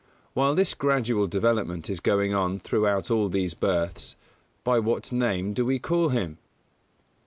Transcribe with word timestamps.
_While 0.35 0.55
this 0.55 0.73
gradual 0.73 1.27
development 1.27 1.87
is 1.87 1.99
going 1.99 2.33
on 2.33 2.59
throughout 2.59 3.11
all 3.11 3.29
these 3.29 3.53
births, 3.53 4.15
by 4.63 4.79
what 4.79 5.11
name 5.11 5.53
do 5.53 5.63
we 5.63 5.77
call 5.77 6.09
him? 6.09 6.39